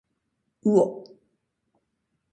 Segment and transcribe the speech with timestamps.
[0.63, 1.05] うおっ。